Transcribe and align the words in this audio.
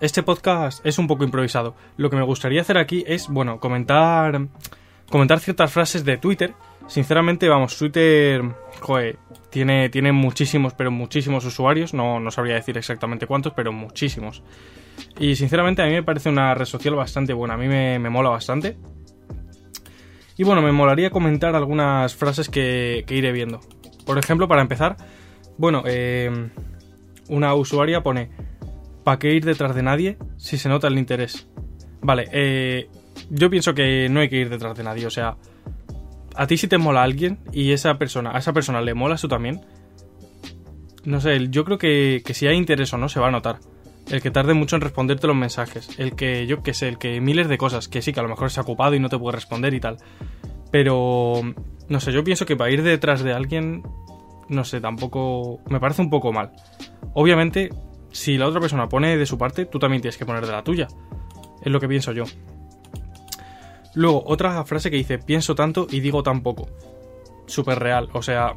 este 0.00 0.22
podcast 0.22 0.84
es 0.84 0.98
un 0.98 1.06
poco 1.06 1.24
improvisado. 1.24 1.74
Lo 1.96 2.10
que 2.10 2.16
me 2.16 2.22
gustaría 2.22 2.60
hacer 2.60 2.78
aquí 2.78 3.04
es, 3.06 3.28
bueno, 3.28 3.60
comentar 3.60 4.48
comentar 5.10 5.40
ciertas 5.40 5.70
frases 5.72 6.04
de 6.04 6.16
Twitter. 6.16 6.54
Sinceramente, 6.86 7.48
vamos, 7.48 7.76
Twitter, 7.76 8.42
joder, 8.80 9.18
tiene, 9.50 9.90
tiene 9.90 10.12
muchísimos, 10.12 10.72
pero 10.74 10.90
muchísimos 10.90 11.44
usuarios. 11.44 11.92
No, 11.92 12.18
no 12.18 12.30
sabría 12.30 12.54
decir 12.54 12.78
exactamente 12.78 13.26
cuántos, 13.26 13.52
pero 13.52 13.72
muchísimos. 13.72 14.42
Y 15.18 15.36
sinceramente 15.36 15.82
a 15.82 15.86
mí 15.86 15.92
me 15.92 16.02
parece 16.02 16.28
una 16.28 16.54
red 16.54 16.64
social 16.64 16.94
bastante 16.94 17.32
buena. 17.32 17.54
A 17.54 17.56
mí 17.58 17.68
me, 17.68 17.98
mola 17.98 18.30
bastante. 18.30 18.78
Y 20.36 20.44
bueno, 20.44 20.62
me 20.62 20.72
molaría 20.72 21.10
comentar 21.10 21.54
algunas 21.54 22.14
frases 22.14 22.48
que, 22.48 23.04
que 23.06 23.14
iré 23.14 23.30
viendo. 23.32 23.60
Por 24.06 24.18
ejemplo, 24.18 24.48
para 24.48 24.62
empezar, 24.62 24.96
bueno, 25.58 25.82
eh, 25.86 26.30
una 27.28 27.54
usuaria 27.54 28.02
pone, 28.02 28.30
¿para 29.04 29.18
qué 29.18 29.32
ir 29.34 29.44
detrás 29.44 29.74
de 29.74 29.82
nadie 29.82 30.18
si 30.36 30.58
se 30.58 30.68
nota 30.68 30.88
el 30.88 30.98
interés? 30.98 31.48
Vale, 32.02 32.28
eh, 32.32 32.88
yo 33.30 33.50
pienso 33.50 33.74
que 33.74 34.08
no 34.08 34.20
hay 34.20 34.28
que 34.28 34.36
ir 34.36 34.48
detrás 34.48 34.76
de 34.76 34.84
nadie, 34.84 35.06
o 35.06 35.10
sea, 35.10 35.36
a 36.34 36.46
ti 36.46 36.56
si 36.56 36.68
te 36.68 36.78
mola 36.78 37.02
alguien 37.02 37.40
y 37.52 37.72
esa 37.72 37.98
persona, 37.98 38.32
a 38.34 38.38
esa 38.38 38.52
persona 38.52 38.80
le 38.80 38.94
mola 38.94 39.16
tú 39.16 39.28
también, 39.28 39.60
no 41.04 41.20
sé, 41.20 41.48
yo 41.50 41.64
creo 41.64 41.78
que, 41.78 42.22
que 42.24 42.34
si 42.34 42.46
hay 42.46 42.56
interés 42.56 42.92
o 42.92 42.98
no 42.98 43.08
se 43.08 43.20
va 43.20 43.28
a 43.28 43.30
notar. 43.30 43.58
El 44.10 44.20
que 44.20 44.30
tarde 44.30 44.54
mucho 44.54 44.74
en 44.74 44.82
responderte 44.82 45.28
los 45.28 45.36
mensajes, 45.36 45.88
el 45.98 46.16
que, 46.16 46.46
yo 46.46 46.62
qué 46.62 46.74
sé, 46.74 46.88
el 46.88 46.98
que 46.98 47.20
miles 47.20 47.48
de 47.48 47.58
cosas, 47.58 47.86
que 47.86 48.02
sí, 48.02 48.12
que 48.12 48.18
a 48.18 48.24
lo 48.24 48.28
mejor 48.28 48.50
se 48.50 48.58
ha 48.58 48.64
ocupado 48.64 48.94
y 48.94 49.00
no 49.00 49.08
te 49.08 49.18
puede 49.18 49.36
responder 49.36 49.72
y 49.72 49.80
tal. 49.80 49.98
Pero, 50.72 51.42
no 51.88 52.00
sé, 52.00 52.10
yo 52.12 52.24
pienso 52.24 52.44
que 52.44 52.56
para 52.56 52.72
ir 52.72 52.82
detrás 52.82 53.22
de 53.22 53.32
alguien, 53.32 53.84
no 54.48 54.64
sé, 54.64 54.80
tampoco, 54.80 55.60
me 55.68 55.78
parece 55.78 56.02
un 56.02 56.10
poco 56.10 56.32
mal. 56.32 56.50
Obviamente, 57.14 57.70
si 58.10 58.36
la 58.38 58.46
otra 58.46 58.60
persona 58.60 58.88
pone 58.88 59.16
de 59.16 59.26
su 59.26 59.38
parte, 59.38 59.66
tú 59.66 59.78
también 59.78 60.02
tienes 60.02 60.16
que 60.16 60.26
poner 60.26 60.46
de 60.46 60.52
la 60.52 60.64
tuya. 60.64 60.88
Es 61.62 61.70
lo 61.70 61.80
que 61.80 61.88
pienso 61.88 62.12
yo. 62.12 62.24
Luego, 63.94 64.22
otra 64.26 64.64
frase 64.64 64.90
que 64.90 64.96
dice, 64.96 65.18
pienso 65.18 65.54
tanto 65.54 65.86
y 65.90 66.00
digo 66.00 66.22
tan 66.22 66.42
poco. 66.42 66.68
Súper 67.46 67.78
real, 67.78 68.08
o 68.12 68.22
sea, 68.22 68.54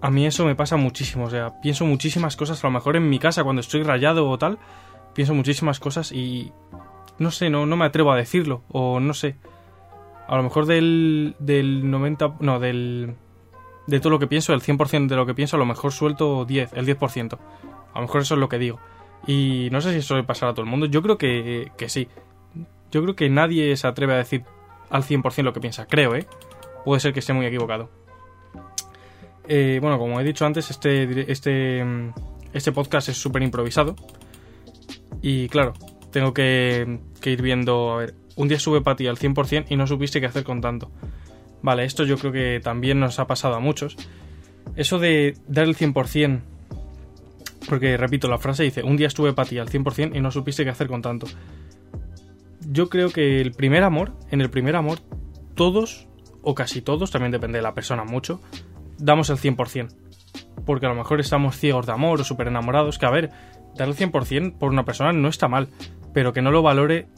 a 0.00 0.10
mí 0.10 0.26
eso 0.26 0.44
me 0.46 0.56
pasa 0.56 0.76
muchísimo, 0.76 1.26
o 1.26 1.30
sea, 1.30 1.60
pienso 1.60 1.84
muchísimas 1.84 2.36
cosas, 2.36 2.62
a 2.62 2.66
lo 2.66 2.72
mejor 2.72 2.96
en 2.96 3.08
mi 3.08 3.18
casa 3.18 3.44
cuando 3.44 3.60
estoy 3.60 3.82
rayado 3.82 4.28
o 4.28 4.38
tal, 4.38 4.58
pienso 5.14 5.34
muchísimas 5.34 5.78
cosas 5.78 6.12
y 6.12 6.52
no 7.18 7.30
sé, 7.30 7.50
no, 7.50 7.66
no 7.66 7.76
me 7.76 7.84
atrevo 7.84 8.10
a 8.12 8.16
decirlo, 8.16 8.62
o 8.68 9.00
no 9.00 9.14
sé. 9.14 9.36
A 10.26 10.36
lo 10.36 10.42
mejor 10.42 10.66
del, 10.66 11.36
del 11.38 11.90
90, 11.90 12.36
no, 12.40 12.58
del, 12.58 13.16
de 13.86 14.00
todo 14.00 14.10
lo 14.10 14.18
que 14.18 14.26
pienso, 14.26 14.54
el 14.54 14.62
100% 14.62 15.08
de 15.08 15.16
lo 15.16 15.26
que 15.26 15.34
pienso, 15.34 15.56
a 15.56 15.58
lo 15.58 15.66
mejor 15.66 15.92
suelto 15.92 16.44
10, 16.44 16.72
el 16.72 16.86
10%. 16.86 17.38
A 17.92 18.00
lo 18.00 18.02
mejor 18.02 18.22
eso 18.22 18.34
es 18.34 18.40
lo 18.40 18.48
que 18.48 18.58
digo. 18.58 18.80
Y 19.26 19.68
no 19.70 19.80
sé 19.80 19.92
si 19.92 19.98
eso 19.98 20.16
le 20.16 20.24
pasará 20.24 20.52
a 20.52 20.54
todo 20.54 20.64
el 20.64 20.70
mundo, 20.70 20.86
yo 20.86 21.02
creo 21.02 21.18
que, 21.18 21.70
que 21.76 21.88
sí. 21.88 22.08
Yo 22.90 23.02
creo 23.02 23.16
que 23.16 23.30
nadie 23.30 23.76
se 23.76 23.86
atreve 23.86 24.14
a 24.14 24.16
decir 24.16 24.44
al 24.90 25.02
100% 25.02 25.42
lo 25.42 25.52
que 25.52 25.60
piensa, 25.60 25.86
creo, 25.86 26.14
¿eh? 26.14 26.26
Puede 26.84 27.00
ser 27.00 27.12
que 27.12 27.20
esté 27.20 27.32
muy 27.32 27.46
equivocado. 27.46 27.88
Eh, 29.48 29.78
bueno, 29.80 29.98
como 29.98 30.20
he 30.20 30.24
dicho 30.24 30.46
antes, 30.46 30.70
este, 30.70 31.30
este, 31.30 31.84
este 32.52 32.72
podcast 32.72 33.08
es 33.08 33.16
súper 33.16 33.42
improvisado. 33.42 33.96
Y 35.20 35.48
claro, 35.48 35.72
tengo 36.10 36.34
que, 36.34 37.00
ir 37.24 37.42
viendo, 37.42 37.92
a 37.92 37.96
ver, 37.98 38.14
un 38.36 38.48
día 38.48 38.58
sube 38.58 38.80
para 38.82 38.96
ti 38.96 39.06
al 39.06 39.18
100% 39.18 39.66
y 39.68 39.76
no 39.76 39.86
supiste 39.86 40.20
qué 40.20 40.26
hacer 40.26 40.44
con 40.44 40.60
tanto. 40.60 40.90
Vale, 41.62 41.84
esto 41.84 42.04
yo 42.04 42.18
creo 42.18 42.32
que 42.32 42.60
también 42.62 43.00
nos 43.00 43.18
ha 43.18 43.26
pasado 43.26 43.54
a 43.54 43.60
muchos. 43.60 43.96
Eso 44.76 44.98
de 44.98 45.36
dar 45.46 45.64
el 45.66 45.76
100%, 45.76 46.40
porque 47.68 47.96
repito, 47.96 48.28
la 48.28 48.38
frase 48.38 48.62
dice, 48.64 48.82
un 48.82 48.96
día 48.96 49.06
estuve 49.06 49.32
para 49.32 49.48
ti 49.48 49.58
al 49.58 49.68
100% 49.68 50.16
y 50.16 50.20
no 50.20 50.30
supiste 50.30 50.64
qué 50.64 50.70
hacer 50.70 50.88
con 50.88 51.02
tanto 51.02 51.26
yo 52.72 52.88
creo 52.88 53.10
que 53.10 53.40
el 53.40 53.52
primer 53.52 53.82
amor, 53.82 54.12
en 54.30 54.40
el 54.40 54.50
primer 54.50 54.76
amor, 54.76 54.98
todos, 55.54 56.08
o 56.42 56.54
casi 56.54 56.82
todos, 56.82 57.10
también 57.10 57.32
depende 57.32 57.58
de 57.58 57.62
la 57.62 57.74
persona 57.74 58.04
mucho, 58.04 58.40
damos 58.98 59.30
el 59.30 59.36
100%. 59.36 59.94
Porque 60.64 60.86
a 60.86 60.88
lo 60.88 60.94
mejor 60.94 61.20
estamos 61.20 61.56
ciegos 61.56 61.86
de 61.86 61.92
amor 61.92 62.20
o 62.20 62.24
súper 62.24 62.48
enamorados, 62.48 62.98
que 62.98 63.06
a 63.06 63.10
ver, 63.10 63.30
dar 63.76 63.88
el 63.88 63.96
100% 63.96 64.58
por 64.58 64.70
una 64.70 64.84
persona 64.84 65.12
no 65.12 65.28
está 65.28 65.48
mal, 65.48 65.68
pero 66.12 66.32
que 66.32 66.42
no 66.42 66.50
lo 66.50 66.62
valore... 66.62 67.08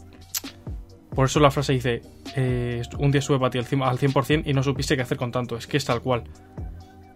Por 1.14 1.26
eso 1.26 1.38
la 1.38 1.52
frase 1.52 1.74
dice, 1.74 2.02
eh, 2.34 2.82
un 2.98 3.12
día 3.12 3.22
sube 3.22 3.38
para 3.38 3.50
ti 3.50 3.58
al 3.58 3.66
100% 3.66 4.42
y 4.46 4.52
no 4.52 4.64
supiste 4.64 4.96
qué 4.96 5.02
hacer 5.02 5.16
con 5.16 5.30
tanto. 5.30 5.56
Es 5.56 5.68
que 5.68 5.76
es 5.76 5.84
tal 5.84 6.02
cual. 6.02 6.24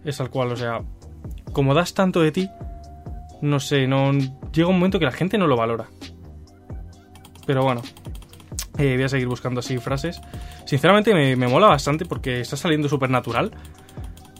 Es 0.05 0.19
tal 0.19 0.29
cual, 0.29 0.53
o 0.53 0.55
sea, 0.55 0.83
como 1.51 1.73
das 1.73 1.93
tanto 1.93 2.21
de 2.21 2.31
ti, 2.31 2.49
no 3.41 3.59
sé, 3.59 3.87
no 3.87 4.11
llega 4.51 4.67
un 4.67 4.75
momento 4.75 4.99
que 4.99 5.05
la 5.05 5.11
gente 5.11 5.37
no 5.37 5.47
lo 5.47 5.55
valora. 5.55 5.87
Pero 7.45 7.63
bueno, 7.63 7.81
eh, 8.77 8.95
voy 8.95 9.03
a 9.03 9.09
seguir 9.09 9.27
buscando 9.27 9.59
así 9.59 9.77
frases. 9.77 10.21
Sinceramente 10.65 11.13
me, 11.13 11.47
mola 11.47 11.67
bastante 11.67 12.05
porque 12.05 12.41
está 12.41 12.57
saliendo 12.57 12.87
súper 12.87 13.09
natural. 13.09 13.51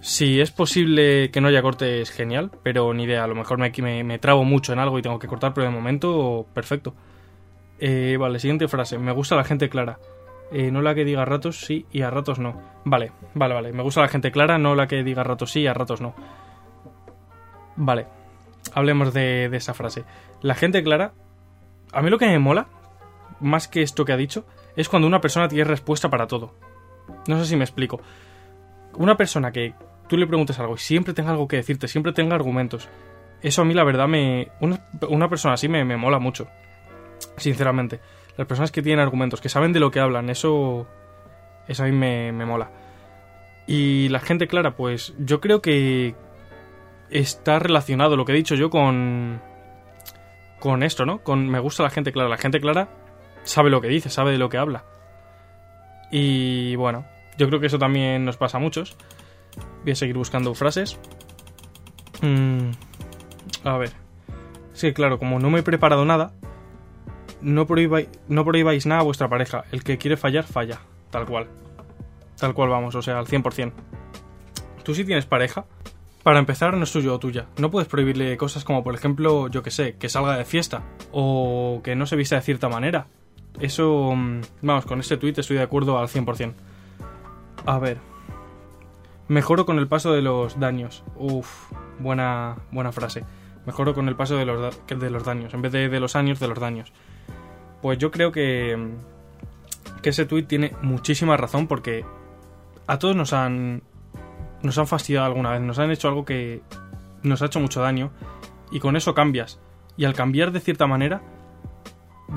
Si 0.02 0.40
es 0.40 0.52
posible 0.52 1.30
que 1.32 1.42
no 1.42 1.50
haya 1.50 1.62
corte 1.62 2.02
es 2.02 2.12
genial, 2.12 2.52
pero 2.64 2.94
ni 2.94 3.04
idea. 3.04 3.24
A 3.24 3.28
lo 3.28 3.36
mejor 3.36 3.58
me, 3.58 3.72
me, 3.82 4.04
me 4.04 4.20
trabo 4.20 4.44
mucho 4.44 4.74
en 4.74 4.80
algo 4.80 5.00
y 5.00 5.02
tengo 5.02 5.20
que 5.20 5.28
cortar, 5.28 5.54
pero 5.54 5.66
de 5.68 5.74
momento 5.74 6.46
perfecto. 6.54 6.94
Eh, 7.80 8.18
vale, 8.20 8.40
siguiente 8.40 8.68
frase. 8.68 8.98
Me 8.98 9.12
gusta 9.12 9.36
la 9.36 9.44
gente 9.44 9.70
clara. 9.70 10.00
Eh, 10.52 10.72
no 10.72 10.82
la 10.82 10.96
que 10.96 11.06
diga 11.06 11.26
ratos 11.26 11.62
sí 11.62 11.86
y 11.92 12.02
a 12.02 12.10
ratos 12.10 12.40
no. 12.40 12.60
Vale, 12.86 13.12
vale, 13.34 13.54
vale. 13.54 13.74
Me 13.74 13.84
gusta 13.84 14.02
la 14.02 14.08
gente 14.08 14.32
clara, 14.32 14.58
no 14.58 14.76
la 14.76 14.88
que 14.88 15.04
diga 15.04 15.24
ratos 15.24 15.52
sí 15.52 15.62
y 15.62 15.68
a 15.68 15.74
ratos 15.74 16.02
no. 16.02 16.16
Vale, 17.76 18.08
hablemos 18.74 19.14
de, 19.14 19.46
esa 19.54 19.74
frase. 19.74 20.04
La 20.42 20.56
gente 20.56 20.84
clara, 20.84 21.14
a 21.92 22.02
mí 22.02 22.10
lo 22.10 22.18
que 22.18 22.28
me 22.28 22.40
mola 22.40 22.68
más 23.40 23.68
que 23.68 23.82
esto 23.82 24.06
que 24.06 24.12
ha 24.12 24.18
dicho, 24.18 24.46
es 24.76 24.90
cuando 24.90 25.08
una 25.08 25.22
persona 25.22 25.48
tiene 25.48 25.64
respuesta 25.64 26.10
para 26.10 26.28
todo. 26.28 26.54
No 27.28 27.40
sé 27.40 27.46
si 27.46 27.56
me 27.56 27.64
explico. 27.64 28.02
Una 28.94 29.16
persona 29.16 29.52
que 29.52 29.74
tú 30.08 30.18
le 30.18 30.28
preguntes 30.28 30.60
algo 30.60 30.76
y 30.76 30.80
siempre 30.80 31.14
tenga 31.14 31.32
algo 31.32 31.48
que 31.48 31.58
decirte, 31.58 31.88
siempre 31.88 32.14
tenga 32.14 32.36
argumentos. 32.36 32.90
Eso 33.42 33.62
a 33.62 33.66
mí 33.66 33.74
la 33.74 33.84
verdad 33.84 34.08
me... 34.08 34.50
Una, 34.60 35.30
persona 35.30 35.54
así 35.54 35.70
me, 35.70 35.84
mola 35.96 36.20
mucho. 36.20 36.48
Sinceramente. 37.38 38.00
Las 38.38 38.48
personas 38.48 38.72
que 38.72 38.82
tienen 38.82 39.00
argumentos, 39.00 39.42
que 39.42 39.50
saben 39.50 39.74
de 39.74 39.80
lo 39.80 39.92
que 39.92 40.00
hablan, 40.00 40.30
eso... 40.30 40.88
Eso 41.68 41.84
a 41.84 41.86
mí 41.86 41.92
me, 41.92 42.32
me 42.32 42.46
mola. 42.46 42.72
Y 43.68 44.10
la 44.10 44.20
gente 44.20 44.48
clara, 44.48 44.76
pues 44.76 45.14
yo 45.20 45.40
creo 45.40 45.62
que 45.62 46.16
está 47.10 47.60
relacionado 47.60 48.16
lo 48.16 48.26
que 48.26 48.34
he 48.34 48.36
dicho 48.36 48.56
yo 48.56 48.70
con 48.70 49.42
con 50.60 50.84
esto, 50.84 51.06
¿no? 51.06 51.20
Con 51.20 51.48
me 51.48 51.60
gusta 51.60 51.84
la 51.84 51.90
gente 51.90 52.12
clara. 52.12 52.30
La 52.30 52.38
gente 52.38 52.60
clara 52.60 52.90
sabe 53.44 53.70
lo 53.70 53.82
que 53.82 53.88
dice, 53.88 54.10
sabe 54.10 54.32
de 54.32 54.38
lo 54.38 54.50
que 54.50 54.58
habla. 54.58 54.84
Y 56.12 56.76
bueno, 56.76 57.06
yo 57.38 57.48
creo 57.48 57.60
que 57.60 57.68
eso 57.68 57.80
también 57.80 58.26
nos 58.26 58.38
pasa 58.38 58.58
a 58.58 58.62
muchos. 58.62 58.98
Voy 59.84 59.94
a 59.94 59.96
seguir 59.96 60.18
buscando 60.18 60.54
frases. 60.54 61.00
Mm, 62.22 62.72
a 63.64 63.78
ver. 63.78 63.92
Sí, 64.74 64.94
claro, 64.94 65.18
como 65.20 65.40
no 65.40 65.50
me 65.50 65.60
he 65.60 65.64
preparado 65.64 66.06
nada, 66.06 66.32
no 67.42 67.66
prohibáis, 67.66 68.10
no 68.28 68.46
prohibáis 68.46 68.86
nada 68.86 69.02
a 69.02 69.04
vuestra 69.04 69.30
pareja. 69.30 69.66
El 69.72 69.84
que 69.84 69.98
quiere 69.98 70.18
fallar, 70.18 70.46
falla. 70.46 70.82
Tal 71.12 71.26
cual. 71.26 71.48
Tal 72.38 72.54
cual 72.54 72.70
vamos, 72.70 72.96
o 72.96 73.02
sea, 73.02 73.20
al 73.20 73.28
100%. 73.28 73.74
Tú 74.84 74.96
si 74.96 75.06
tienes 75.06 75.26
pareja, 75.26 75.66
para 76.30 76.38
empezar 76.38 76.78
no 76.78 76.84
es 76.84 76.92
tuyo 76.92 77.16
o 77.16 77.18
tuya. 77.18 77.48
No 77.58 77.72
puedes 77.72 77.90
prohibirle 77.90 78.38
cosas 78.38 78.64
como, 78.64 78.84
por 78.84 78.94
ejemplo, 78.94 79.48
yo 79.48 79.64
que 79.64 79.72
sé, 79.72 79.96
que 79.96 80.10
salga 80.10 80.38
de 80.38 80.46
fiesta. 80.46 80.84
O 81.12 81.82
que 81.84 81.96
no 81.96 82.06
se 82.06 82.16
vista 82.16 82.36
de 82.36 82.44
cierta 82.44 82.70
manera. 82.70 83.08
Eso, 83.60 84.14
mm, 84.16 84.42
vamos, 84.62 84.86
con 84.86 85.00
este 85.00 85.18
tweet 85.18 85.34
estoy 85.38 85.58
de 85.58 85.64
acuerdo 85.64 85.98
al 85.98 86.08
100%. 86.08 86.54
A 87.66 87.80
ver. 87.80 87.98
Mejoro 89.28 89.66
con 89.66 89.80
el 89.80 89.88
paso 89.88 90.14
de 90.14 90.22
los 90.22 90.60
daños. 90.60 91.04
Uf, 91.16 91.72
buena, 91.98 92.58
buena 92.70 92.92
frase. 92.92 93.26
Mejoro 93.66 93.96
con 93.96 94.08
el 94.08 94.16
paso 94.16 94.36
de 94.36 94.46
los, 94.46 94.78
de 94.86 95.10
los 95.10 95.24
daños, 95.24 95.52
en 95.56 95.64
vez 95.64 95.72
de 95.72 95.90
de 95.90 96.00
los 96.00 96.16
años, 96.16 96.40
de 96.40 96.48
los 96.48 96.60
daños. 96.60 96.94
Pues 97.82 97.98
yo 97.98 98.12
creo 98.12 98.32
que, 98.32 98.78
que 100.04 100.10
ese 100.10 100.28
tweet 100.28 100.44
tiene 100.44 100.76
muchísima 100.84 101.38
razón 101.38 101.66
porque 101.66 102.06
a 102.86 103.00
todos 103.00 103.16
nos 103.16 103.34
han, 103.34 103.82
nos 104.62 104.78
han 104.78 104.88
fastidiado 104.88 105.26
alguna 105.26 105.52
vez, 105.52 105.62
nos 105.62 105.80
han 105.80 105.92
hecho 105.92 106.08
algo 106.08 106.26
que 106.26 106.62
nos 107.24 107.42
ha 107.42 107.46
hecho 107.46 107.60
mucho 107.60 107.82
daño 107.82 108.12
y 108.72 108.80
con 108.80 108.96
eso 108.96 109.14
cambias. 109.14 109.60
Y 109.98 110.06
al 110.06 110.14
cambiar 110.14 110.52
de 110.52 110.60
cierta 110.60 110.88
manera, 110.88 111.22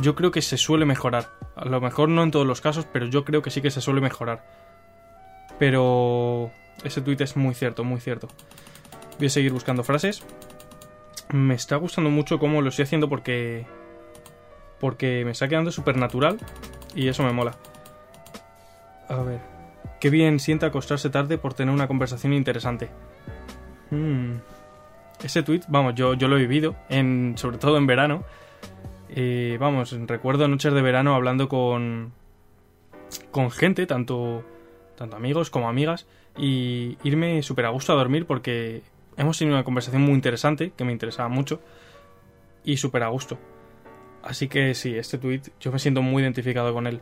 yo 0.01 0.15
creo 0.15 0.31
que 0.31 0.43
se 0.43 0.57
suele 0.57 0.85
mejorar. 0.85 1.31
A 1.55 1.65
lo 1.67 1.81
mejor 1.81 2.09
no 2.09 2.23
en 2.23 2.31
todos 2.31 2.47
los 2.47 2.61
casos, 2.61 2.87
pero 2.93 3.07
yo 3.07 3.25
creo 3.25 3.43
que 3.43 3.51
sí 3.51 3.61
que 3.61 3.71
se 3.71 3.81
suele 3.81 4.01
mejorar. 4.01 4.45
Pero 5.59 6.51
ese 6.83 7.01
tweet 7.03 7.19
es 7.21 7.37
muy 7.37 7.55
cierto, 7.55 7.85
muy 7.85 8.01
cierto. 8.01 8.29
Voy 9.19 9.27
a 9.27 9.31
seguir 9.31 9.53
buscando 9.53 9.85
frases. 9.85 10.25
Me 11.33 11.55
está 11.55 11.77
gustando 11.77 12.11
mucho 12.11 12.39
cómo 12.39 12.63
lo 12.63 12.71
estoy 12.71 12.85
haciendo 12.85 13.09
porque. 13.09 13.67
Porque 14.81 15.25
me 15.25 15.31
está 15.31 15.49
quedando 15.49 15.71
súper 15.71 15.97
natural 15.97 16.39
y 16.95 17.09
eso 17.09 17.23
me 17.23 17.33
mola. 17.33 17.57
A 19.09 19.17
ver. 19.23 19.52
Qué 20.03 20.11
bien 20.11 20.41
siente 20.41 20.67
acostarse 20.67 21.11
tarde 21.11 21.39
por 21.39 21.55
tener 21.55 21.73
una 21.73 21.87
conversación 21.87 22.33
interesante. 22.33 22.91
Hmm. 23.93 24.39
Ese 25.23 25.45
tweet, 25.45 25.61
vamos, 25.69 25.95
yo, 25.95 26.15
yo 26.15 26.27
lo 26.27 26.37
he 26.37 26.41
vivido, 26.41 26.75
en, 26.89 27.35
sobre 27.37 27.59
todo 27.59 27.77
en 27.77 27.87
verano 27.87 28.25
Eh, 29.11 29.59
vamos, 29.61 29.93
recuerdo 30.09 30.49
noches 30.49 30.75
de 30.75 30.83
verano 30.83 31.15
hablando 31.15 31.49
con, 31.49 32.13
con 33.31 33.53
gente, 33.53 33.87
tanto, 33.87 34.43
tanto 34.97 35.15
amigos 35.15 35.51
como 35.51 35.69
amigas, 35.69 36.09
y 36.37 36.99
irme 37.05 37.41
súper 37.45 37.67
a 37.67 37.69
gusto 37.69 37.93
a 37.93 37.97
dormir 37.97 38.27
porque 38.27 38.83
hemos 39.17 39.39
tenido 39.39 39.57
una 39.57 39.63
conversación 39.63 40.03
muy 40.03 40.15
interesante, 40.15 40.73
que 40.77 40.83
me 40.83 40.91
interesaba 40.91 41.29
mucho, 41.29 41.61
y 42.65 42.77
súper 42.77 43.05
a 43.05 43.09
gusto. 43.09 43.39
Así 44.25 44.49
que 44.49 44.75
sí, 44.75 44.97
este 44.97 45.19
tweet 45.19 45.43
yo 45.61 45.71
me 45.71 45.79
siento 45.79 46.03
muy 46.03 46.25
identificado 46.25 46.75
con 46.75 46.89
él. 46.89 47.01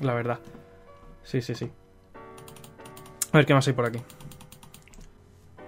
La 0.00 0.12
verdad. 0.12 0.40
Sí, 1.22 1.40
sí, 1.40 1.54
sí. 1.54 1.70
A 3.32 3.36
ver 3.36 3.46
qué 3.46 3.54
más 3.54 3.66
hay 3.66 3.74
por 3.74 3.86
aquí. 3.86 4.00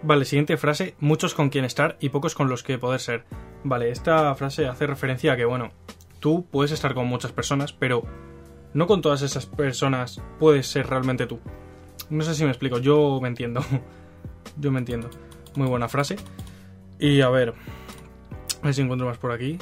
Vale, 0.02 0.24
siguiente 0.24 0.56
frase. 0.56 0.96
Muchos 0.98 1.34
con 1.34 1.48
quien 1.48 1.64
estar 1.64 1.96
y 2.00 2.08
pocos 2.08 2.34
con 2.34 2.48
los 2.48 2.64
que 2.64 2.78
poder 2.78 3.00
ser. 3.00 3.24
Vale, 3.62 3.90
esta 3.90 4.34
frase 4.34 4.66
hace 4.66 4.86
referencia 4.86 5.32
a 5.32 5.36
que, 5.36 5.44
bueno, 5.44 5.70
tú 6.18 6.44
puedes 6.50 6.72
estar 6.72 6.92
con 6.94 7.06
muchas 7.06 7.30
personas, 7.30 7.72
pero 7.72 8.02
no 8.74 8.88
con 8.88 9.00
todas 9.00 9.22
esas 9.22 9.46
personas 9.46 10.20
puedes 10.40 10.66
ser 10.66 10.88
realmente 10.88 11.26
tú. 11.26 11.38
No 12.10 12.24
sé 12.24 12.34
si 12.34 12.44
me 12.44 12.50
explico, 12.50 12.78
yo 12.78 13.20
me 13.22 13.28
entiendo. 13.28 13.64
yo 14.58 14.72
me 14.72 14.80
entiendo. 14.80 15.08
Muy 15.54 15.68
buena 15.68 15.88
frase. 15.88 16.16
Y 16.98 17.20
a 17.20 17.28
ver, 17.28 17.54
a 18.60 18.64
ver 18.64 18.74
si 18.74 18.82
encuentro 18.82 19.06
más 19.06 19.18
por 19.18 19.30
aquí. 19.30 19.58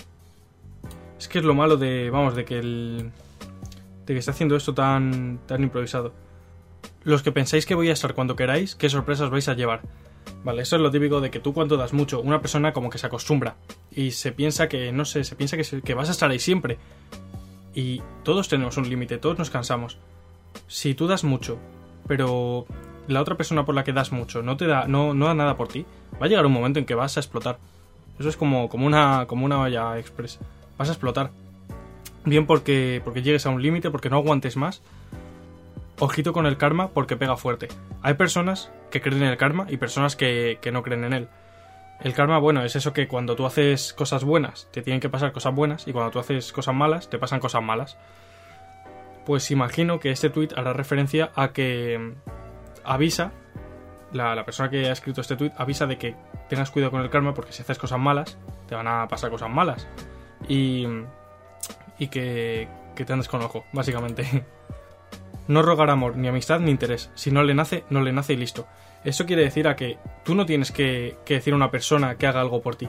Es 1.18 1.28
que 1.28 1.38
es 1.38 1.44
lo 1.44 1.54
malo 1.54 1.76
de, 1.76 2.08
vamos, 2.08 2.34
de 2.34 2.46
que 2.46 2.58
el... 2.58 3.10
de 4.06 4.14
que 4.14 4.18
está 4.18 4.30
haciendo 4.30 4.56
esto 4.56 4.72
tan, 4.72 5.38
tan 5.46 5.62
improvisado. 5.62 6.14
Los 7.04 7.22
que 7.22 7.32
pensáis 7.32 7.66
que 7.66 7.74
voy 7.74 7.88
a 7.88 7.92
estar 7.92 8.14
cuando 8.14 8.36
queráis, 8.36 8.74
qué 8.74 8.88
sorpresas 8.88 9.30
vais 9.30 9.48
a 9.48 9.54
llevar. 9.54 9.82
Vale, 10.44 10.62
eso 10.62 10.76
es 10.76 10.82
lo 10.82 10.90
típico 10.90 11.20
de 11.20 11.30
que 11.30 11.40
tú 11.40 11.52
cuando 11.52 11.76
das 11.76 11.92
mucho, 11.92 12.20
una 12.20 12.40
persona 12.40 12.72
como 12.72 12.90
que 12.90 12.98
se 12.98 13.06
acostumbra 13.06 13.56
y 13.90 14.12
se 14.12 14.32
piensa 14.32 14.68
que, 14.68 14.92
no 14.92 15.04
sé, 15.04 15.24
se 15.24 15.36
piensa 15.36 15.56
que, 15.56 15.94
vas 15.94 16.08
a 16.08 16.12
estar 16.12 16.30
ahí 16.30 16.38
siempre. 16.38 16.78
Y 17.74 18.02
todos 18.22 18.48
tenemos 18.48 18.76
un 18.76 18.88
límite, 18.88 19.18
todos 19.18 19.38
nos 19.38 19.50
cansamos. 19.50 19.98
Si 20.66 20.94
tú 20.94 21.06
das 21.06 21.24
mucho, 21.24 21.58
pero 22.06 22.66
la 23.06 23.20
otra 23.20 23.36
persona 23.36 23.64
por 23.64 23.74
la 23.74 23.84
que 23.84 23.92
das 23.92 24.12
mucho 24.12 24.42
no 24.42 24.56
te 24.56 24.66
da, 24.66 24.86
no, 24.86 25.14
no 25.14 25.26
da 25.26 25.34
nada 25.34 25.56
por 25.56 25.68
ti, 25.68 25.84
va 26.20 26.26
a 26.26 26.28
llegar 26.28 26.46
un 26.46 26.52
momento 26.52 26.78
en 26.78 26.86
que 26.86 26.94
vas 26.94 27.16
a 27.16 27.20
explotar. 27.20 27.58
Eso 28.18 28.28
es 28.28 28.36
como, 28.36 28.68
como 28.68 28.86
una, 28.86 29.26
como 29.26 29.44
una 29.46 29.56
valla 29.56 29.98
express. 29.98 30.38
Vas 30.76 30.88
a 30.88 30.92
explotar. 30.92 31.30
Bien 32.24 32.46
porque, 32.46 33.00
porque 33.04 33.22
llegues 33.22 33.46
a 33.46 33.50
un 33.50 33.62
límite, 33.62 33.90
porque 33.90 34.10
no 34.10 34.16
aguantes 34.16 34.56
más, 34.56 34.82
ojito 36.00 36.32
con 36.32 36.46
el 36.46 36.56
karma 36.56 36.88
porque 36.88 37.16
pega 37.16 37.36
fuerte. 37.36 37.68
Hay 38.02 38.14
personas 38.14 38.72
que 38.90 39.00
creen 39.00 39.22
en 39.22 39.28
el 39.28 39.36
karma 39.36 39.66
y 39.68 39.76
personas 39.76 40.16
que, 40.16 40.58
no 40.72 40.82
creen 40.82 41.04
en 41.04 41.12
él. 41.12 41.28
El 42.00 42.14
karma, 42.14 42.38
bueno, 42.38 42.64
es 42.64 42.74
eso 42.74 42.92
que 42.92 43.06
cuando 43.06 43.36
tú 43.36 43.46
haces 43.46 43.92
cosas 43.92 44.24
buenas 44.24 44.68
te 44.72 44.82
tienen 44.82 45.00
que 45.00 45.10
pasar 45.10 45.32
cosas 45.32 45.54
buenas 45.54 45.86
y 45.86 45.92
cuando 45.92 46.10
tú 46.10 46.18
haces 46.18 46.50
cosas 46.52 46.74
malas 46.74 47.08
te 47.10 47.18
pasan 47.18 47.40
cosas 47.40 47.62
malas. 47.62 47.98
Pues 49.26 49.50
imagino 49.50 50.00
que 50.00 50.10
este 50.10 50.30
tweet 50.30 50.48
hará 50.56 50.72
referencia 50.72 51.30
a 51.36 51.52
que 51.52 51.98
mm, 51.98 52.30
avisa, 52.84 53.32
la, 54.12 54.34
la, 54.34 54.44
persona 54.44 54.70
que 54.70 54.88
ha 54.88 54.92
escrito 54.92 55.20
este 55.20 55.36
tweet 55.36 55.52
avisa 55.56 55.86
de 55.86 55.98
que 55.98 56.16
tengas 56.48 56.70
cuidado 56.70 56.90
con 56.90 57.02
el 57.02 57.10
karma 57.10 57.34
porque 57.34 57.52
si 57.52 57.62
haces 57.62 57.78
cosas 57.78 58.00
malas 58.00 58.38
te 58.66 58.74
van 58.74 58.88
a 58.88 59.06
pasar 59.06 59.30
cosas 59.30 59.50
malas. 59.50 59.86
Y, 60.48 60.86
y 61.98 62.08
que, 62.08 62.66
que 62.96 63.04
te 63.04 63.12
andes 63.12 63.28
con 63.28 63.42
ojo, 63.42 63.64
básicamente. 63.72 64.46
no 65.50 65.62
rogar 65.62 65.90
amor, 65.90 66.16
ni 66.16 66.28
amistad, 66.28 66.60
ni 66.60 66.70
interés. 66.70 67.10
Si 67.16 67.32
no 67.32 67.42
le 67.42 67.54
nace, 67.54 67.82
no 67.90 68.02
le 68.02 68.12
nace 68.12 68.34
y 68.34 68.36
listo. 68.36 68.68
Eso 69.04 69.26
quiere 69.26 69.42
decir 69.42 69.66
a 69.66 69.74
que 69.74 69.98
tú 70.24 70.36
no 70.36 70.46
tienes 70.46 70.70
que, 70.70 71.16
decir 71.26 71.52
a 71.52 71.56
una 71.56 71.72
persona 71.72 72.14
que 72.14 72.28
haga 72.28 72.40
algo 72.40 72.62
por 72.62 72.76
ti, 72.76 72.88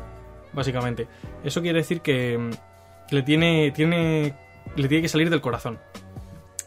básicamente. 0.53 1.07
Eso 1.43 1.63
quiere 1.63 1.79
decir 1.79 2.01
que 2.01 2.37
mm, 2.37 2.51
le 3.15 3.23
tiene, 3.23 3.71
tiene, 3.71 4.35
le 4.75 4.87
tiene 4.87 5.01
que 5.01 5.07
salir 5.07 5.31
del 5.31 5.41
corazón. 5.41 5.79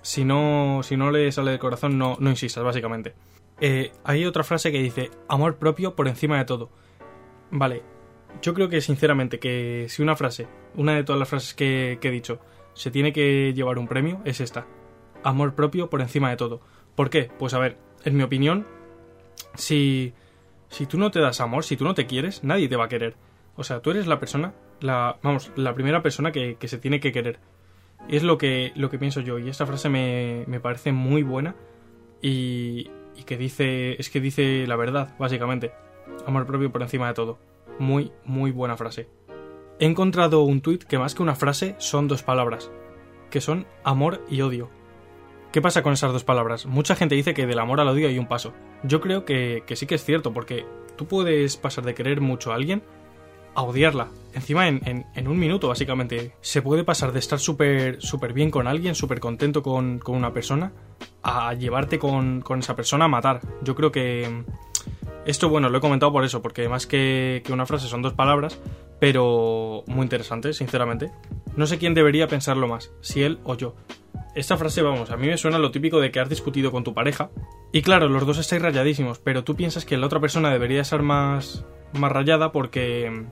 Si 0.02 0.24
no, 0.24 0.80
si 0.82 0.96
no 0.96 1.12
le 1.12 1.30
sale 1.30 1.52
del 1.52 1.60
corazón, 1.60 1.96
no, 1.96 2.16
no 2.18 2.28
insistas, 2.28 2.64
básicamente. 2.64 3.14
Eh, 3.60 3.92
hay 4.02 4.26
otra 4.26 4.42
frase 4.42 4.72
que 4.72 4.82
dice, 4.82 5.12
amor 5.28 5.58
propio 5.58 5.94
por 5.94 6.08
encima 6.08 6.38
de 6.38 6.44
todo. 6.44 6.70
Vale, 7.52 7.84
yo 8.42 8.52
creo 8.52 8.68
que 8.68 8.80
sinceramente 8.80 9.38
que 9.38 9.86
si 9.88 10.02
una 10.02 10.16
frase, 10.16 10.48
una 10.74 10.96
de 10.96 11.04
todas 11.04 11.20
las 11.20 11.28
frases 11.28 11.54
que 11.54 11.98
he 12.02 12.10
dicho, 12.10 12.40
se 12.72 12.90
tiene 12.90 13.12
que 13.12 13.52
llevar 13.54 13.78
un 13.78 13.86
premio, 13.86 14.20
es 14.24 14.40
esta 14.40 14.66
amor 15.24 15.54
propio 15.54 15.90
por 15.90 16.00
encima 16.00 16.30
de 16.30 16.36
todo. 16.36 16.60
¿Por 16.94 17.10
qué? 17.10 17.30
Pues 17.38 17.54
a 17.54 17.58
ver, 17.58 17.76
en 18.04 18.16
mi 18.16 18.22
opinión, 18.22 18.66
si, 19.54 20.12
si 20.68 20.86
tú 20.86 20.98
no 20.98 21.10
te 21.10 21.20
das 21.20 21.40
amor, 21.40 21.64
si 21.64 21.76
tú 21.76 21.84
no 21.84 21.94
te 21.94 22.06
quieres, 22.06 22.44
nadie 22.44 22.68
te 22.68 22.76
va 22.76 22.84
a 22.84 22.88
querer. 22.88 23.16
O 23.56 23.64
sea, 23.64 23.80
tú 23.80 23.90
eres 23.90 24.06
la 24.06 24.20
persona, 24.20 24.54
la, 24.80 25.18
vamos, 25.22 25.50
la 25.56 25.74
primera 25.74 26.02
persona 26.02 26.30
que, 26.32 26.56
se 26.62 26.78
tiene 26.78 27.00
que 27.00 27.12
querer. 27.12 27.38
Es 28.08 28.22
lo 28.22 28.38
que, 28.38 28.72
lo 28.76 28.90
que 28.90 28.98
pienso 28.98 29.20
yo. 29.20 29.38
Y 29.38 29.48
esta 29.48 29.66
frase 29.66 29.88
me, 29.88 30.44
me 30.46 30.60
parece 30.60 30.92
muy 30.92 31.22
buena 31.22 31.56
y, 32.20 32.90
y 33.16 33.22
que 33.24 33.36
dice, 33.36 33.98
es 33.98 34.10
que 34.10 34.20
dice 34.20 34.66
la 34.66 34.76
verdad, 34.76 35.14
básicamente. 35.18 35.72
Amor 36.26 36.46
propio 36.46 36.70
por 36.70 36.82
encima 36.82 37.08
de 37.08 37.14
todo. 37.14 37.38
Muy, 37.78 38.12
muy 38.24 38.50
buena 38.50 38.76
frase. 38.76 39.08
He 39.80 39.86
encontrado 39.86 40.42
un 40.42 40.60
tuit 40.60 40.84
que 40.84 40.98
más 40.98 41.14
que 41.14 41.22
una 41.22 41.34
frase 41.34 41.74
son 41.78 42.06
dos 42.06 42.22
palabras, 42.22 42.70
que 43.30 43.40
son 43.40 43.66
amor 43.82 44.24
y 44.28 44.42
odio. 44.42 44.70
¿Qué 45.54 45.62
pasa 45.62 45.84
con 45.84 45.92
esas 45.92 46.12
dos 46.12 46.24
palabras? 46.24 46.66
Mucha 46.66 46.96
gente 46.96 47.14
dice 47.14 47.32
que 47.32 47.46
del 47.46 47.60
amor 47.60 47.78
al 47.78 47.86
odio 47.86 48.08
hay 48.08 48.18
un 48.18 48.26
paso. 48.26 48.52
Yo 48.82 49.00
creo 49.00 49.24
que, 49.24 49.62
sí 49.76 49.86
que 49.86 49.94
es 49.94 50.04
cierto, 50.04 50.32
porque 50.32 50.66
tú 50.96 51.06
puedes 51.06 51.56
pasar 51.56 51.84
de 51.84 51.94
querer 51.94 52.20
mucho 52.20 52.50
a 52.50 52.56
alguien 52.56 52.82
a 53.54 53.62
odiarla. 53.62 54.08
Encima 54.32 54.66
en, 54.66 55.28
un 55.28 55.38
minuto, 55.38 55.68
básicamente. 55.68 56.34
Se 56.40 56.60
puede 56.60 56.82
pasar 56.82 57.12
de 57.12 57.20
estar 57.20 57.38
súper 57.38 58.32
bien 58.34 58.50
con 58.50 58.66
alguien, 58.66 58.96
súper 58.96 59.20
contento 59.20 59.62
con, 59.62 60.00
una 60.08 60.32
persona, 60.32 60.72
a 61.22 61.54
llevarte 61.54 62.00
con, 62.00 62.42
esa 62.58 62.74
persona 62.74 63.04
a 63.04 63.08
matar. 63.08 63.40
Yo 63.62 63.76
creo 63.76 63.92
que... 63.92 64.42
Esto, 65.24 65.48
bueno, 65.48 65.68
lo 65.68 65.78
he 65.78 65.80
comentado 65.80 66.10
por 66.10 66.24
eso, 66.24 66.42
porque 66.42 66.68
más 66.68 66.88
que, 66.88 67.42
que 67.44 67.52
una 67.52 67.64
frase 67.64 67.86
son 67.86 68.02
dos 68.02 68.12
palabras, 68.12 68.60
pero 69.00 69.84
muy 69.86 70.02
interesante, 70.02 70.52
sinceramente. 70.52 71.10
No 71.56 71.66
sé 71.66 71.78
quién 71.78 71.94
debería 71.94 72.28
pensarlo 72.28 72.66
más, 72.68 72.90
si 73.00 73.22
él 73.22 73.38
o 73.44 73.54
yo. 73.54 73.74
Esta 74.34 74.56
frase, 74.56 74.82
vamos, 74.82 75.10
a 75.10 75.16
mí 75.16 75.28
me 75.28 75.38
suena 75.38 75.58
lo 75.58 75.70
típico 75.70 76.00
de 76.00 76.10
que 76.10 76.20
has 76.20 76.28
discutido 76.28 76.72
con 76.72 76.82
tu 76.82 76.94
pareja. 76.94 77.30
Y 77.72 77.82
claro, 77.82 78.08
los 78.08 78.26
dos 78.26 78.38
estáis 78.38 78.62
rayadísimos, 78.62 79.18
pero 79.18 79.44
tú 79.44 79.54
piensas 79.54 79.84
que 79.84 79.96
la 79.96 80.06
otra 80.06 80.20
persona 80.20 80.50
debería 80.50 80.82
ser 80.84 81.02
más, 81.02 81.64
más 81.92 82.10
rayada 82.10 82.50
porque, 82.50 83.26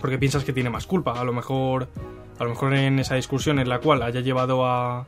porque 0.00 0.18
piensas 0.18 0.44
que 0.44 0.52
tiene 0.52 0.70
más 0.70 0.86
culpa. 0.86 1.20
A 1.20 1.24
lo 1.24 1.32
mejor, 1.32 1.88
a 2.38 2.44
lo 2.44 2.50
mejor 2.50 2.74
en 2.74 2.98
esa 2.98 3.14
discusión 3.16 3.58
en 3.58 3.68
la 3.68 3.80
cual 3.80 4.02
haya 4.02 4.20
llevado 4.20 4.64
a, 4.66 5.06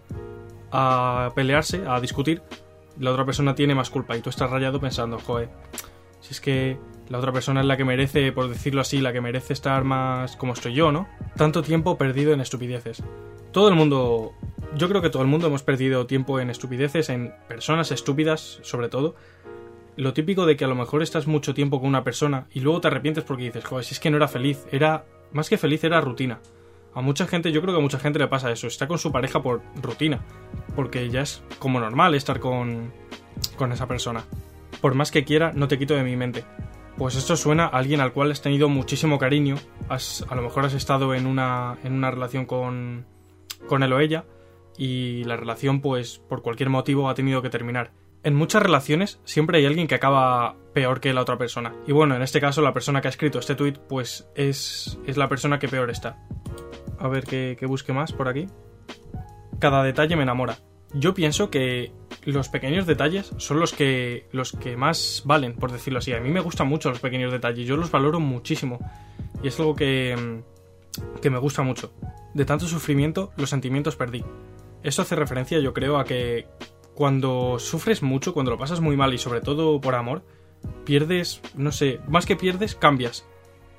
a 0.73 1.33
pelearse, 1.35 1.85
a 1.87 2.01
discutir, 2.01 2.43
la 2.99 3.11
otra 3.11 3.25
persona 3.25 3.55
tiene 3.55 3.75
más 3.75 3.91
culpa 3.91 4.17
y 4.17 4.21
tú 4.21 4.31
estás 4.31 4.51
rayado 4.51 4.81
pensando, 4.81 5.19
joder, 5.19 5.49
si 6.21 6.33
es 6.33 6.41
que 6.41 6.79
la 7.09 7.19
otra 7.19 7.33
persona 7.33 7.61
es 7.61 7.67
la 7.67 7.77
que 7.77 7.85
merece, 7.85 8.33
por 8.33 8.49
decirlo 8.49 8.81
así, 8.81 9.01
la 9.01 9.13
que 9.13 9.21
merece 9.21 9.53
estar 9.53 9.85
más 9.85 10.37
como 10.37 10.53
estoy 10.53 10.75
yo, 10.75 10.93
¿no? 10.93 11.09
Tanto 11.37 11.63
tiempo 11.63 11.99
perdido 11.99 12.33
en 12.33 12.41
estupideces. 12.41 13.03
Todo 13.53 13.69
el 13.69 13.75
mundo 13.75 14.33
yo 14.77 14.89
creo 14.89 15.03
que 15.03 15.11
todo 15.11 15.23
el 15.23 15.29
mundo 15.29 15.47
hemos 15.47 15.63
perdido 15.63 16.07
tiempo 16.07 16.41
en 16.41 16.51
estupideces, 16.51 17.09
en 17.09 17.33
personas 17.49 17.93
estúpidas, 17.93 18.59
sobre 18.63 18.89
todo. 18.89 19.15
Lo 19.97 20.13
típico 20.13 20.47
de 20.47 20.57
que 20.57 20.65
a 20.65 20.69
lo 20.69 20.75
mejor 20.75 21.03
estás 21.03 21.27
mucho 21.27 21.55
tiempo 21.55 21.79
con 21.79 21.89
una 21.89 22.03
persona 22.03 22.47
y 22.53 22.61
luego 22.61 22.81
te 22.81 22.89
arrepientes 22.89 23.25
porque 23.25 23.45
dices, 23.45 23.65
joder, 23.65 23.85
si 23.85 23.95
es 23.95 24.01
que 24.01 24.11
no 24.11 24.17
era 24.17 24.27
feliz, 24.27 24.67
era 24.73 25.05
más 25.33 25.49
que 25.49 25.59
feliz, 25.59 25.85
era 25.85 26.01
rutina. 26.01 26.41
A 26.95 27.01
mucha 27.01 27.27
gente, 27.27 27.53
yo 27.53 27.61
creo 27.61 27.75
que 27.75 27.79
a 27.79 27.83
mucha 27.83 27.99
gente 27.99 28.19
le 28.19 28.29
pasa 28.29 28.51
eso, 28.51 28.67
está 28.67 28.89
con 28.89 28.99
su 28.99 29.13
pareja 29.13 29.43
por 29.43 29.63
rutina, 29.81 30.21
porque 30.75 31.09
ya 31.11 31.23
es 31.23 31.43
como 31.59 31.81
normal 31.81 32.15
estar 32.15 32.41
con, 32.41 32.93
con 33.57 33.73
esa 33.73 33.87
persona. 33.87 34.25
Por 34.81 34.95
más 34.95 35.11
que 35.11 35.25
quiera, 35.25 35.53
no 35.55 35.69
te 35.69 35.79
quito 35.79 35.95
de 35.95 36.05
mi 36.05 36.17
mente. 36.17 36.45
Pues 36.97 37.17
esto 37.17 37.37
suena 37.37 37.65
a 37.65 37.79
alguien 37.79 38.01
al 38.01 38.13
cual 38.13 38.31
has 38.31 38.41
tenido 38.41 38.69
muchísimo 38.69 39.19
cariño, 39.19 39.57
a 39.89 40.35
lo 40.35 40.43
mejor 40.43 40.65
has 40.65 40.75
estado 40.75 41.15
en 41.15 41.27
una, 41.27 41.77
en 41.83 41.93
una 41.93 42.11
relación 42.11 42.47
con, 42.47 43.07
con 43.67 43.83
él 43.83 43.93
o 43.93 43.99
ella, 43.99 44.25
y 44.77 45.25
la 45.25 45.37
relación 45.37 45.81
pues 45.81 46.19
por 46.19 46.43
cualquier 46.43 46.71
motivo 46.71 47.09
ha 47.09 47.15
tenido 47.15 47.43
que 47.43 47.51
terminar. 47.51 47.93
En 48.23 48.35
muchas 48.35 48.63
relaciones 48.63 49.21
siempre 49.25 49.59
hay 49.59 49.67
alguien 49.67 49.87
que 49.87 49.97
acaba 49.97 50.57
peor 50.73 51.01
que 51.01 51.13
la 51.13 51.21
otra 51.21 51.37
persona. 51.37 51.75
Y 51.87 51.93
bueno, 51.93 52.17
en 52.17 52.23
este 52.23 52.41
caso 52.41 52.63
la 52.63 52.73
persona 52.73 53.01
que 53.01 53.09
ha 53.09 53.11
escrito 53.11 53.39
este 53.39 53.55
tweet 53.55 53.75
pues 53.89 54.29
es, 54.35 54.99
es 55.07 55.17
la 55.17 55.29
persona 55.29 55.59
que 55.59 55.69
peor 55.69 55.91
está. 55.91 56.27
A 56.99 57.09
ver 57.09 57.25
qué, 57.25 57.59
busque 57.67 57.93
más 57.93 58.13
por 58.13 58.29
aquí. 58.29 58.47
Cada 59.59 59.83
detalle 59.83 60.17
me 60.17 60.23
enamora. 60.23 60.57
Yo 60.95 61.13
pienso 61.13 61.51
que 61.51 61.93
los 62.27 62.49
pequeños 62.49 62.87
detalles 62.87 63.33
son 63.37 63.61
los 63.61 63.73
que, 63.73 64.27
los 64.33 64.53
que 64.53 64.77
más 64.77 65.23
valen, 65.25 65.55
por 65.55 65.73
decirlo 65.73 65.99
así. 65.99 66.13
A 66.13 66.21
mí 66.21 66.31
me 66.31 66.41
gustan 66.41 66.69
mucho 66.69 66.91
los 66.91 67.01
pequeños 67.01 67.33
detalles, 67.33 67.67
yo 67.67 67.77
los 67.77 67.91
valoro 67.91 68.21
muchísimo. 68.21 68.79
Y 69.43 69.49
es 69.49 69.59
algo 69.59 69.75
que, 69.75 70.43
que 71.21 71.31
me 71.31 71.39
gusta 71.39 71.63
mucho. 71.63 71.93
De 72.33 72.45
tanto 72.45 72.67
sufrimiento, 72.67 73.33
los 73.37 73.51
sentimientos 73.51 73.97
perdí. 73.97 74.25
Esto 74.83 75.03
hace 75.03 75.17
referencia, 75.17 75.59
yo 75.61 75.73
creo, 75.73 75.99
a 75.99 76.05
que 76.05 76.47
cuando 76.95 77.59
sufres 77.59 78.03
mucho, 78.03 78.33
cuando 78.33 78.53
lo 78.53 78.59
pasas 78.59 78.81
muy 78.81 78.97
mal 78.97 79.13
y 79.15 79.19
sobre 79.19 79.41
todo 79.41 79.81
por 79.81 79.95
amor, 79.95 80.23
pierdes, 80.85 81.41
no 81.55 81.73
sé, 81.73 82.01
más 82.09 82.27
que 82.27 82.37
pierdes, 82.37 82.75
cambias. 82.75 83.27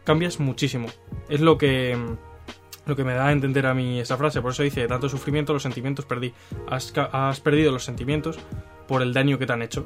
Cambias 0.03 0.39
muchísimo. 0.39 0.87
Es 1.29 1.41
lo 1.41 1.57
que 1.57 1.97
Lo 2.85 2.95
que 2.95 3.03
me 3.03 3.13
da 3.13 3.27
a 3.27 3.31
entender 3.31 3.65
a 3.65 3.73
mí 3.73 3.99
esa 3.99 4.17
frase. 4.17 4.41
Por 4.41 4.51
eso 4.51 4.63
dice, 4.63 4.87
tanto 4.87 5.09
sufrimiento, 5.09 5.53
los 5.53 5.63
sentimientos 5.63 6.05
perdí. 6.05 6.33
Has, 6.69 6.93
has 7.11 7.39
perdido 7.39 7.71
los 7.71 7.83
sentimientos 7.83 8.37
por 8.87 9.01
el 9.01 9.13
daño 9.13 9.39
que 9.39 9.45
te 9.45 9.53
han 9.53 9.61
hecho. 9.61 9.85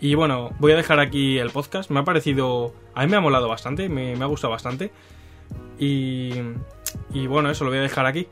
Y 0.00 0.14
bueno, 0.14 0.50
voy 0.58 0.72
a 0.72 0.76
dejar 0.76 1.00
aquí 1.00 1.38
el 1.38 1.50
podcast. 1.50 1.90
Me 1.90 2.00
ha 2.00 2.04
parecido... 2.04 2.74
A 2.94 3.04
mí 3.04 3.10
me 3.10 3.16
ha 3.16 3.20
molado 3.20 3.48
bastante, 3.48 3.88
me, 3.88 4.16
me 4.16 4.24
ha 4.24 4.26
gustado 4.26 4.52
bastante. 4.52 4.90
Y, 5.78 6.32
y 7.12 7.26
bueno, 7.26 7.50
eso 7.50 7.64
lo 7.64 7.70
voy 7.70 7.78
a 7.78 7.82
dejar 7.82 8.06
aquí. 8.06 8.26